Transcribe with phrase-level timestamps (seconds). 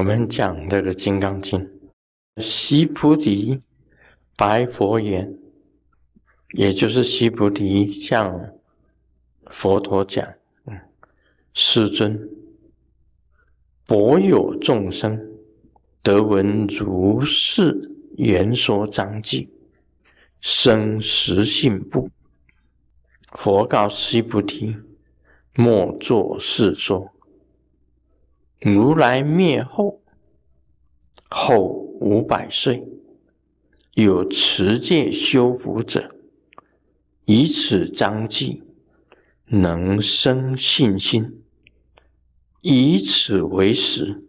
[0.00, 1.60] 我们讲这个《金刚经》，
[2.42, 3.60] 西菩提
[4.34, 5.30] 白佛言，
[6.54, 8.50] 也就是西菩提向
[9.50, 10.26] 佛陀讲
[10.64, 10.80] ：“嗯，
[11.52, 12.18] 世尊，
[13.84, 15.20] 博有众生
[16.02, 19.50] 得闻如是言说章句，
[20.40, 22.08] 生实信不？”
[23.36, 24.74] 佛告西菩提
[25.56, 27.06] ：“莫作是说。”
[28.60, 30.02] 如来灭后，
[31.30, 31.64] 后
[32.00, 32.86] 五百岁，
[33.94, 36.14] 有持戒修福者，
[37.24, 38.62] 以此章记，
[39.46, 41.42] 能生信心。
[42.60, 44.24] 以此为实，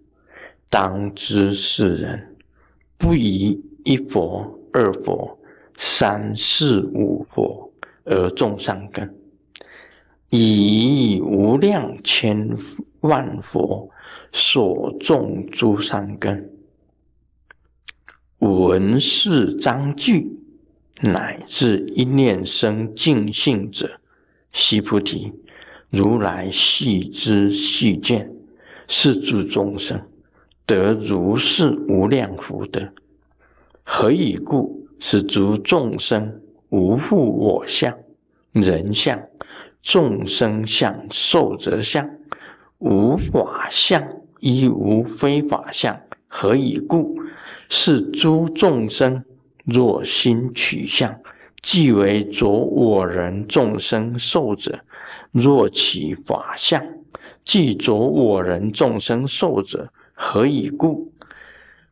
[0.69, 2.37] 当知世人
[2.97, 5.37] 不以一佛、二佛、
[5.75, 7.69] 三四五佛
[8.05, 9.13] 而种善根，
[10.29, 12.57] 以无量千
[13.01, 13.89] 万佛。
[14.31, 16.49] 所种诸善根，
[18.39, 20.31] 闻是章句，
[21.01, 23.99] 乃至一念生净性者，
[24.53, 25.33] 悉菩提，
[25.89, 28.31] 如来悉知悉见，
[28.87, 30.01] 是诸众生
[30.65, 32.87] 得如是无量福德。
[33.83, 34.79] 何以故？
[35.03, 37.91] 是诸众生无复我相、
[38.51, 39.19] 人相、
[39.81, 42.07] 众生相、寿者相，
[42.81, 44.21] 无法相。
[44.43, 47.15] 亦无非法相，何以故？
[47.69, 49.23] 是诸众生
[49.65, 51.15] 若心取相，
[51.61, 54.79] 即为着我人众生受者；
[55.31, 56.83] 若起法相，
[57.45, 59.93] 即着我人众生受者。
[60.15, 61.13] 何以故？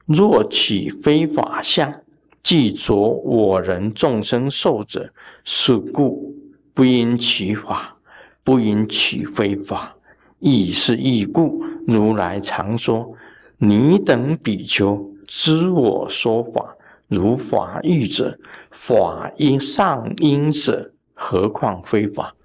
[0.07, 2.01] 若起非法相，
[2.41, 5.13] 即着我人众生受者。
[5.45, 6.35] 是故
[6.73, 7.95] 不应起法，
[8.43, 9.95] 不应起非法，
[10.39, 11.63] 亦是亦故。
[11.87, 13.11] 如来常说
[13.57, 16.75] ：“你等比丘知我说法，
[17.07, 18.37] 如法欲者，
[18.71, 22.35] 法因上因者，何况非法？”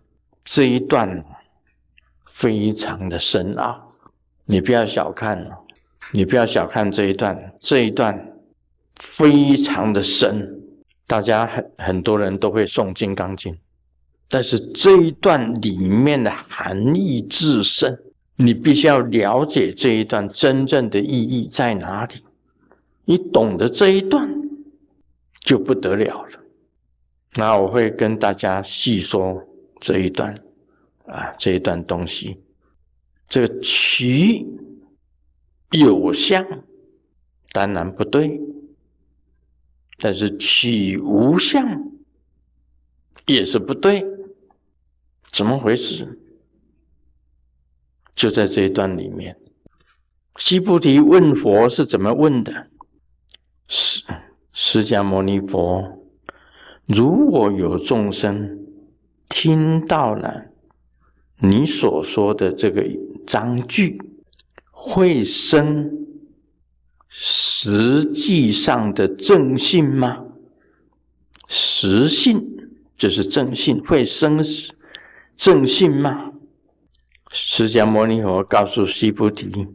[0.44, 1.24] 这一段
[2.30, 3.92] 非常的深奥，
[4.44, 5.50] 你不要小看，
[6.12, 8.32] 你不要小看这一段，这一段
[8.98, 10.60] 非常的深。
[11.06, 13.54] 大家很很多人都会诵《金刚经》，
[14.34, 17.96] 但是这一段里面的含义至深。
[18.34, 22.16] 你必须要了解这一段真正的意义在哪里，
[23.04, 24.28] 你懂得这一段
[25.38, 26.40] 就不得了了。
[27.36, 29.40] 那我会跟大家细说
[29.80, 30.34] 这一段
[31.06, 32.36] 啊，这一段东西。
[33.28, 34.44] 这个取
[35.70, 36.44] 有相
[37.52, 38.40] 当然不对，
[39.96, 41.64] 但是取无相
[43.26, 44.04] 也是不对，
[45.34, 46.16] 怎么回事？
[48.14, 49.36] 就在这一段里面，
[50.38, 52.68] 西菩提问佛是怎么问的？
[53.66, 54.04] 释
[54.52, 56.06] 释迦牟尼佛，
[56.86, 58.64] 如果有众生
[59.28, 60.44] 听到了
[61.38, 62.86] 你所说的这个
[63.26, 64.00] 章句，
[64.70, 65.90] 会生
[67.08, 70.24] 实际上的正信吗？
[71.48, 72.40] 实信
[72.96, 74.44] 就是正信，会生
[75.36, 76.32] 正信吗？
[77.30, 79.66] 释迦牟尼佛告诉西菩提：“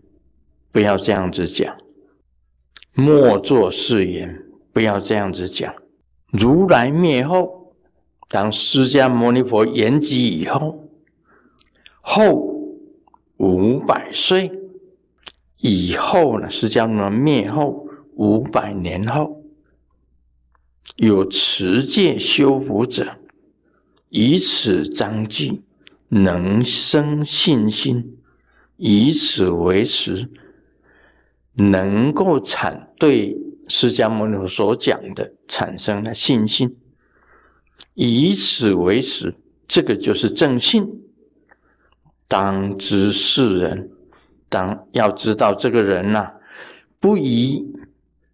[0.71, 1.77] 不要这样子讲，
[2.93, 5.73] 莫作誓言，不要这样子讲。
[6.31, 7.75] 如来灭后，
[8.29, 10.87] 当释迦牟尼佛圆寂以后，
[11.99, 12.35] 后
[13.37, 14.51] 五百岁
[15.57, 16.49] 以后呢？
[16.49, 19.43] 释迦牟尼灭后五百年后，
[20.95, 23.17] 有持戒修福者，
[24.09, 25.61] 以此章记。”
[26.11, 28.17] 能生信心，
[28.77, 30.27] 以此为实，
[31.53, 33.37] 能够产对
[33.67, 36.75] 释迦牟尼所讲的产生了信心，
[37.93, 39.35] 以此为实，
[39.67, 40.83] 这个就是正信。
[42.27, 43.91] 当知世人，
[44.49, 46.31] 当要知道这个人呐，
[46.99, 47.71] 不以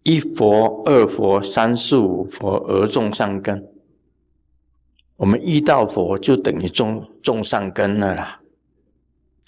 [0.02, 3.62] 一佛、二佛、三世五佛而种善根。
[5.16, 8.40] 我们遇到佛就等于种种善根了啦，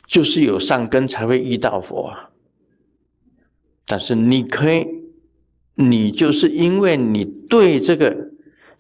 [0.07, 2.31] 就是有善根才会遇到佛啊。
[3.87, 4.87] 但是你可以，
[5.75, 8.31] 你就是因为你对这个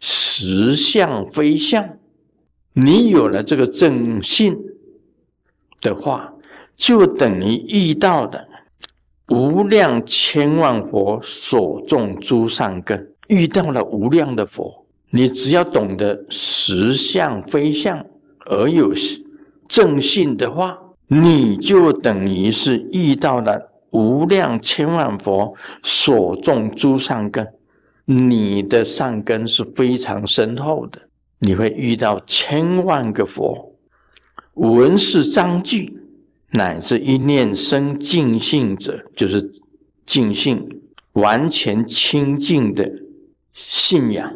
[0.00, 1.98] 实相非相，
[2.72, 4.56] 你有了这个正信
[5.80, 6.32] 的话，
[6.76, 8.48] 就等于遇到的
[9.28, 14.86] 无量千万佛所种诸善根，遇到了无量的佛。
[15.10, 18.04] 你只要懂得实相非相
[18.46, 18.92] 而有
[19.66, 27.46] 正信的话，你就等于是遇到了无量千万佛所种诸善根，
[28.04, 31.00] 你的善根是非常深厚的，
[31.38, 33.74] 你会遇到千万个佛，
[34.54, 35.98] 闻是章句，
[36.50, 39.50] 乃至一念生净性者，就是
[40.04, 40.82] 净性，
[41.12, 42.90] 完全清净的
[43.54, 44.34] 信仰，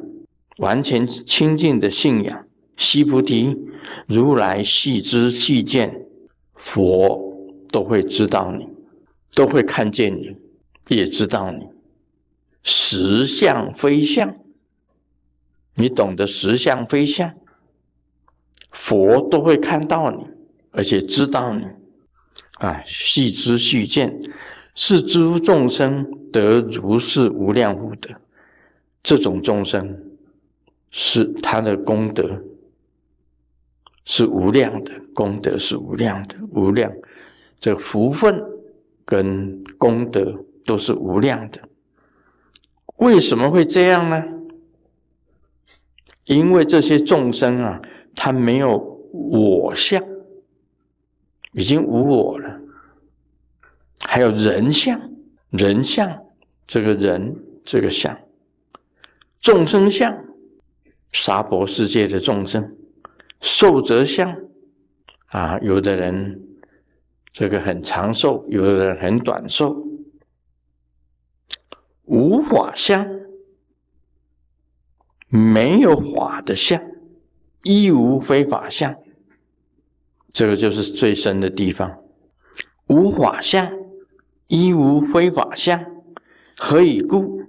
[0.58, 2.46] 完全清净的信仰。
[2.76, 3.56] 悉菩提，
[4.06, 6.06] 如来细知细见，
[6.54, 7.36] 佛
[7.70, 8.66] 都会知道你，
[9.34, 10.36] 都会看见你，
[10.88, 11.66] 也知道你。
[12.64, 14.36] 实相非相，
[15.74, 17.32] 你懂得实相非相，
[18.70, 20.24] 佛都会看到你，
[20.72, 21.64] 而且知道你。
[22.54, 24.18] 啊，细知细见，
[24.74, 28.10] 是诸众生得如是无量福德。
[29.02, 30.00] 这种众生
[30.92, 32.40] 是他的功德。
[34.04, 36.92] 是无量的功德，是无量的无量，
[37.60, 38.42] 这福分
[39.04, 41.60] 跟功德都是无量的。
[42.96, 44.24] 为什么会这样呢？
[46.24, 47.80] 因为这些众生啊，
[48.16, 48.76] 他没有
[49.12, 50.02] 我相，
[51.52, 52.60] 已经无我了。
[54.00, 55.00] 还有人相，
[55.50, 56.26] 人相，
[56.66, 58.18] 这个人这个相，
[59.40, 60.12] 众生相，
[61.12, 62.76] 娑婆世界的众生。
[63.40, 64.36] 寿则相
[65.26, 66.40] 啊，有的人
[67.32, 69.76] 这个很长寿，有的人很短寿。
[72.04, 73.06] 无法相，
[75.28, 76.80] 没有法的相，
[77.62, 78.94] 亦无非法相。
[80.32, 81.98] 这个就是最深的地方。
[82.86, 83.72] 无法相，
[84.46, 85.84] 亦无非法相，
[86.56, 87.42] 何以故？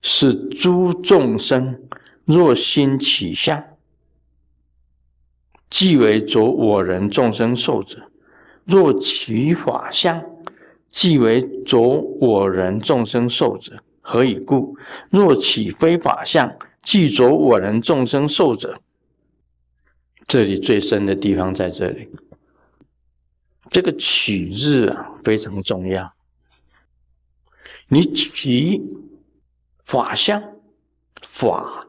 [0.00, 1.87] 是诸众生
[2.28, 3.64] 若心起相。
[5.70, 7.98] 即为着我人众生受者；
[8.64, 10.22] 若起法相，
[10.90, 11.80] 即为着
[12.20, 13.82] 我人众生受者。
[14.02, 14.76] 何以故？
[15.10, 18.78] 若起非法相，即着我人众生受者。
[20.26, 22.08] 这里最深的地方在这里。
[23.70, 26.12] 这个取字啊，非常重要。
[27.88, 28.82] 你起
[29.84, 30.42] 法相，
[31.22, 31.80] 法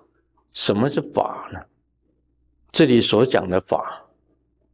[0.54, 1.60] 什么是法呢？
[2.72, 4.06] 这里所讲的法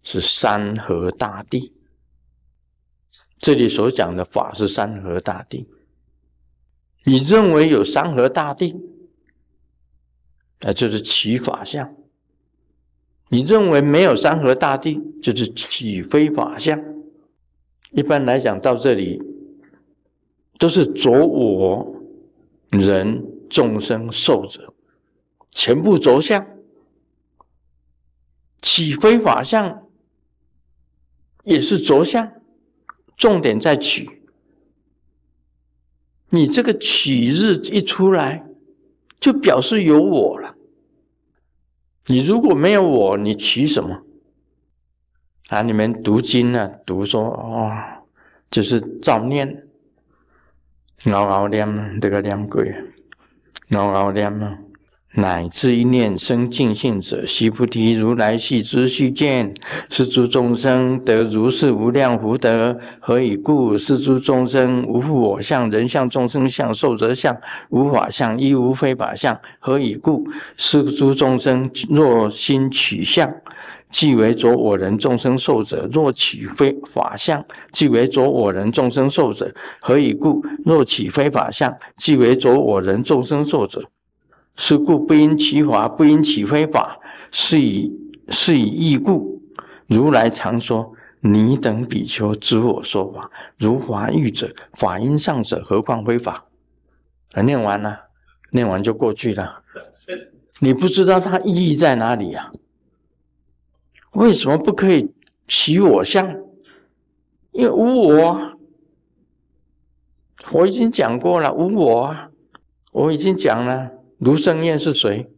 [0.03, 1.71] 是山河大地。
[3.37, 5.67] 这里所讲的法是山河大地。
[7.03, 8.75] 你认为有山河大地，
[10.61, 11.87] 那就是起法相；
[13.29, 16.83] 你认为没有山河大地，就是起非法相。
[17.91, 19.21] 一般来讲，到这里
[20.57, 21.95] 都是着我
[22.71, 24.73] 人众生受者，
[25.55, 26.45] 全部着相。
[28.61, 29.87] 起非法相
[31.43, 32.31] 也是着相，
[33.15, 34.21] 重点在取。
[36.29, 38.45] 你这个取日一出来，
[39.19, 40.55] 就表示有我了。
[42.07, 44.01] 你如果没有我，你取什么？
[45.49, 46.67] 啊，你们读经呢？
[46.85, 47.71] 读说哦，
[48.49, 49.67] 就是照念，
[51.05, 52.73] 熬熬念这个念鬼，
[53.71, 54.59] 熬熬念啊。
[55.17, 59.53] 乃至一念生净性者，悉菩提，如来悉知须见，
[59.89, 62.77] 是诸众生得如是无量福德。
[62.99, 63.77] 何以故？
[63.77, 67.35] 是诸众生无复我相、人相、众生相、寿者相、
[67.69, 69.39] 无法相，亦无非法相。
[69.59, 70.27] 何以故？
[70.57, 73.33] 是诸众生若心取相，
[73.91, 79.49] 即为着我人众生寿者；若取非法相，即为着我人众生寿者。
[79.79, 80.43] 何以故？
[80.65, 83.81] 若取非法相，即为着我人众生寿者。
[84.55, 86.99] 是故不因其法，不因其非法，
[87.31, 87.91] 是以
[88.29, 89.41] 是以义故。
[89.87, 96.45] 如来常说：“你等比丘知我说法，如法喻者，法因上者，何况非法？”
[97.33, 97.99] 啊，念完了，
[98.51, 99.61] 念完就过去了。
[100.59, 102.51] 你不知道它意义在哪里呀？
[104.13, 105.13] 为什么不可以
[105.47, 106.33] 起我相？
[107.51, 108.53] 因为无我。
[110.51, 112.29] 我已经讲过了，无我啊，
[112.91, 113.91] 我已经讲了。
[114.17, 115.29] 卢胜彦是谁？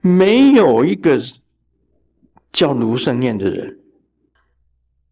[0.00, 1.20] 没有一个
[2.52, 3.78] 叫卢胜彦的人。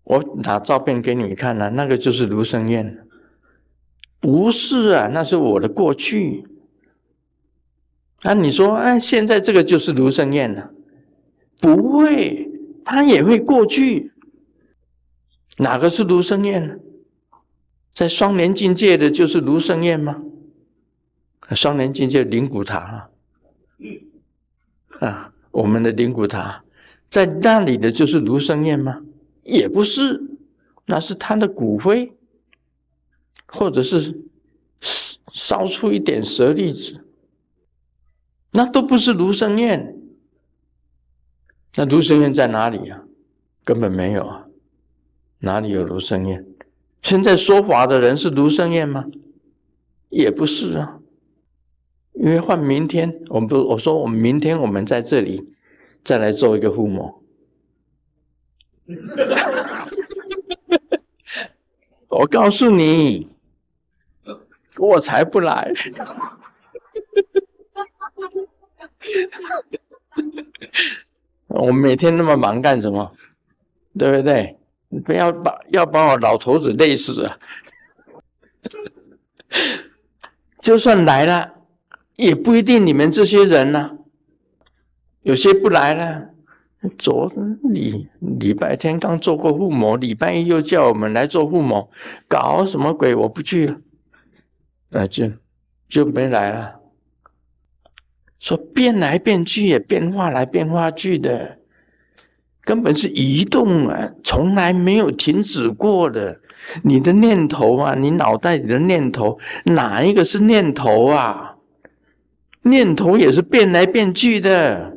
[0.05, 3.07] 我拿照片给你们看了，那个就是卢胜彦。
[4.21, 6.47] 不是啊，那是我的过去。
[8.23, 10.73] 那你说，哎，现在这个就是卢胜彦了？
[11.61, 12.51] 不会，
[12.85, 14.13] 他也会过去。
[15.59, 16.75] 哪个是卢胜彦呢？
[17.95, 20.23] 在双年境界的，就是卢胜彦吗？
[21.55, 23.11] 双年境界灵骨塔
[25.01, 26.65] 啊，我们的灵骨塔
[27.09, 29.03] 在那里的就是卢生燕吗？
[29.45, 30.23] 也不是，
[30.87, 32.13] 那是他的骨灰。
[33.51, 34.25] 或者是
[35.33, 37.03] 烧出一点舍利子，
[38.51, 39.97] 那都不是卢生燕。
[41.77, 43.05] 那卢生燕在哪里啊？
[43.65, 44.47] 根本没有啊，
[45.39, 46.45] 哪里有卢生燕？
[47.03, 49.07] 现在说法的人是卢生燕吗？
[50.11, 50.98] 也不是啊，
[52.19, 55.55] 因为换明天，我们不，我说我们明天我们在这里
[56.03, 57.23] 再来做一个父母。
[62.09, 63.29] 我告诉你，
[64.79, 65.71] 我才不来。
[71.47, 73.13] 我每天那么忙干什么？
[73.97, 74.59] 对不对？
[74.89, 77.39] 你不要把要把我老头子累死啊！
[80.61, 81.58] 就算来了，
[82.19, 83.93] 也不一定你们这些人呢。
[85.23, 86.31] 有些不来了。
[86.97, 87.33] 昨
[87.63, 91.89] 礼礼拜天刚做过护摩，礼拜一又叫我们来做护摩，
[92.29, 93.15] 搞什么鬼？
[93.15, 93.77] 我不去了，
[94.91, 95.31] 那就
[95.89, 96.77] 就没来了。
[98.41, 101.59] 说变来变去也变化来变化去的，
[102.63, 106.41] 根本是移动啊，从来没有停止过的。
[106.83, 111.58] 你的念头啊，你脑袋里的念头，哪一个是念头啊？
[112.63, 114.97] 念头也是变来变去的。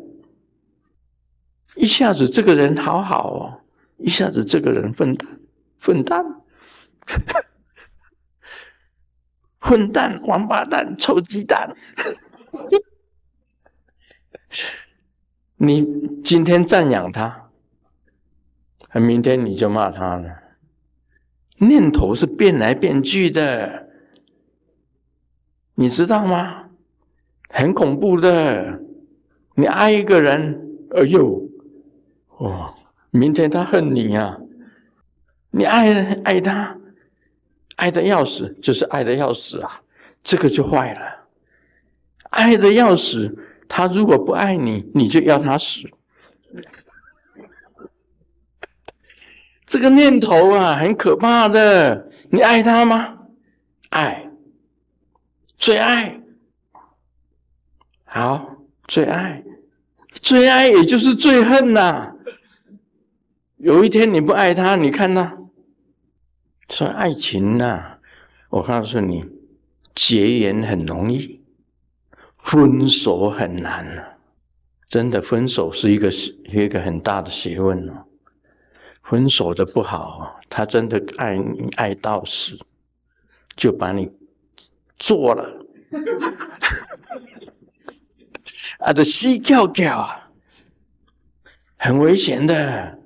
[1.75, 3.61] 一下子这个人好好哦，
[3.97, 5.39] 一下子这个人混蛋，
[5.79, 6.25] 混蛋，
[9.59, 11.75] 混蛋，王八蛋，臭鸡蛋。
[15.55, 15.85] 你
[16.23, 17.49] 今天赞扬他，
[18.93, 20.41] 明天你就骂他了。
[21.57, 23.87] 念头是变来变去的，
[25.75, 26.70] 你知道吗？
[27.51, 28.79] 很恐怖的。
[29.55, 30.59] 你爱一个人，
[30.91, 31.41] 哎呦！
[32.37, 32.73] 哦，
[33.11, 34.37] 明天他恨你呀！
[35.51, 35.93] 你爱
[36.23, 36.77] 爱他，
[37.75, 39.81] 爱的要死，就是爱的要死啊！
[40.23, 41.01] 这个就坏了。
[42.29, 45.81] 爱的要死，他如果不爱你，你就要他死。
[49.65, 52.09] 这个念头啊，很可怕的。
[52.29, 53.17] 你爱他吗？
[53.89, 54.31] 爱，
[55.57, 56.20] 最爱。
[58.13, 58.57] 好，
[58.89, 59.41] 最爱，
[60.15, 62.13] 最爱也就是最恨呐。
[63.55, 65.37] 有一天你不爱他，你看他
[66.67, 67.99] 说爱情呐，
[68.49, 69.23] 我告诉你，
[69.95, 71.39] 结缘很容易，
[72.43, 74.17] 分手很难啊！
[74.89, 78.03] 真的，分手是一个是一个很大的学问哦。
[79.03, 82.59] 分手的不好，他真的爱你爱到死，
[83.55, 84.11] 就把你
[84.97, 85.65] 做了，
[88.81, 90.31] 啊，这死翘翘啊，
[91.77, 92.99] 很危险的。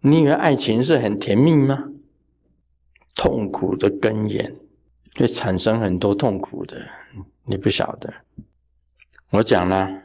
[0.00, 1.84] 你以为爱情是很甜蜜吗？
[3.14, 4.56] 痛苦的根源。
[5.16, 6.80] 会产生很多痛苦的，
[7.44, 8.10] 你不晓得。
[9.30, 10.04] 我讲了，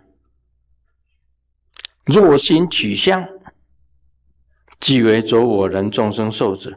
[2.03, 3.25] 若心取相，
[4.79, 6.71] 即为着我人众生受者；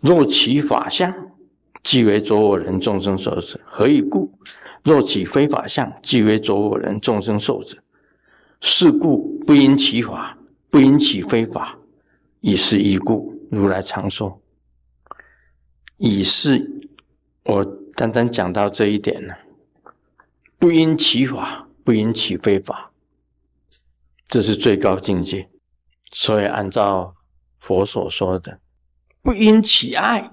[0.00, 1.31] 若起法相，
[1.82, 3.60] 即为着我人众生受者。
[3.64, 4.32] 何以故？
[4.82, 7.78] 若起非法相，即为着我人众生受者。
[8.60, 10.36] 是故不应起法，
[10.70, 11.78] 不应起非法。
[12.40, 14.40] 以是依故，如来常说
[15.98, 16.68] ：“以是，
[17.44, 19.34] 我单单讲到这一点呢。
[20.58, 22.90] 不因其法，不因其非法，
[24.28, 25.48] 这是最高境界。
[26.10, 27.14] 所以按照
[27.60, 28.58] 佛所说的，
[29.22, 30.32] 不因其爱，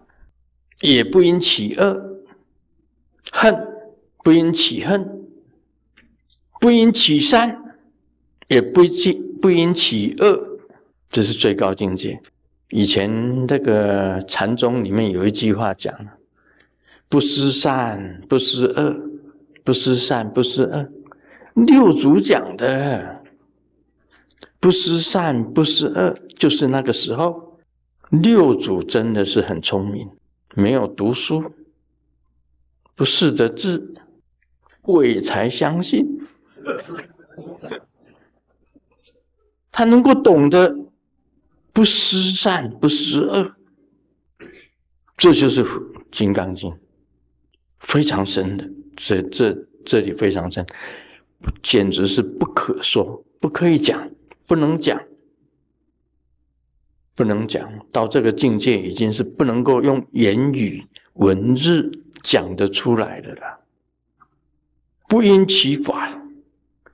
[0.81, 2.21] 也不因其恶，
[3.31, 3.53] 恨
[4.23, 5.27] 不因其恨，
[6.59, 7.77] 不因其善，
[8.47, 10.59] 也不因不因其恶。”
[11.09, 12.21] 这是最高境界。
[12.69, 15.93] 以前那个禅宗里面有一句话讲
[17.09, 18.95] ：“不思善，不思恶，
[19.63, 20.87] 不思善，不思恶。”
[21.65, 23.23] 六祖讲的
[24.61, 27.59] “不思善，不思恶”，就是那个时候，
[28.11, 30.07] 六祖真的是很聪明，
[30.59, 31.53] 没有读书，
[32.95, 33.95] 不识得字，
[34.81, 36.05] 鬼才相信，
[39.71, 40.75] 他能够懂得。
[41.71, 43.55] 不思善，不思恶，
[45.15, 45.63] 这就是
[46.11, 46.69] 《金刚经》，
[47.79, 48.69] 非常深的。
[48.97, 50.65] 这这这里非常深，
[51.63, 54.11] 简直是不可说，不可以讲，
[54.45, 55.01] 不能讲，
[57.19, 57.69] 不能讲。
[57.91, 60.81] 到这个境界，已经是不能够用言语
[61.15, 61.91] 文字
[62.23, 63.59] 讲得出来的了。
[65.09, 66.23] 不因其法，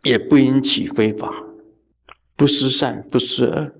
[0.01, 1.43] 也不因其非法，
[2.35, 3.71] 不思善，不思恶。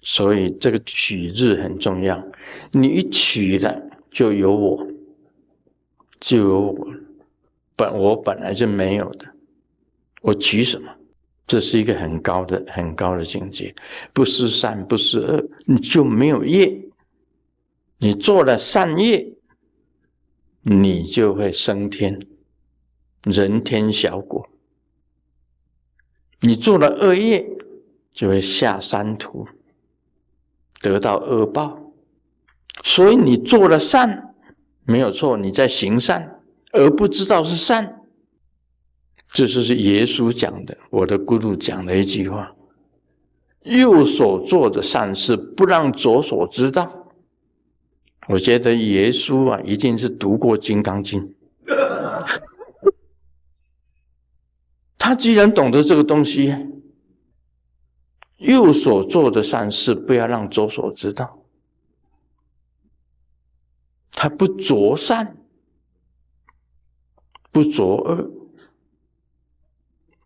[0.00, 2.26] 所以这个取日很重要，
[2.72, 4.86] 你一取了就有我，
[6.18, 6.88] 就有我，
[7.76, 9.26] 本我本来就没有的，
[10.22, 10.90] 我取什么？
[11.46, 13.74] 这是一个很高的、很高的境界。
[14.12, 16.80] 不是善，不是恶，你就没有业。
[17.98, 19.34] 你做了善业，
[20.62, 22.18] 你就会升天，
[23.22, 24.42] 人天小果；
[26.40, 27.46] 你做了恶业，
[28.12, 29.46] 就会下三途，
[30.80, 31.92] 得到恶报。
[32.82, 34.34] 所以你做了善，
[34.84, 36.40] 没有错，你在行善，
[36.72, 38.03] 而不知道是善。
[39.34, 42.54] 这就是耶稣讲的，我的咕噜讲的一句话：
[43.64, 47.10] 右手做的善事，不让左手知道。
[48.28, 51.20] 我觉得耶稣啊，一定是读过《金刚经》。
[54.96, 56.54] 他既然懂得这个东西，
[58.36, 61.40] 右手做的善事，不要让左手知道。
[64.12, 65.36] 他不着善，
[67.50, 68.30] 不着恶，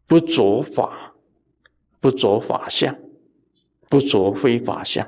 [0.09, 1.15] 不着法，
[2.01, 2.97] 不着法相，
[3.91, 5.07] 不着非法相。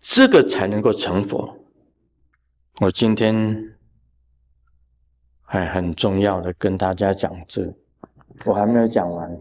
[0.00, 1.56] 这个才能够成佛。
[2.80, 3.76] 我今天
[5.42, 7.72] 还很重要的跟大家讲这，
[8.44, 9.40] 我还没有讲完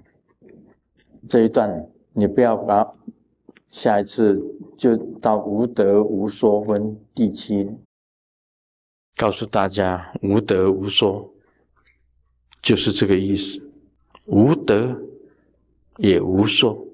[1.27, 2.87] 这一段，你不要把
[3.71, 4.39] 下一次
[4.77, 7.67] 就到无德无说分第七，
[9.15, 11.33] 告诉大家无德无说
[12.61, 13.61] 就是这个意思，
[14.25, 14.99] 无德
[15.97, 16.85] 也无寿。